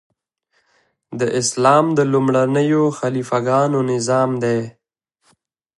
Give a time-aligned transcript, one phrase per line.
[1.19, 4.59] د اسلام د لومړنیو خلیفه ګانو نظام دی.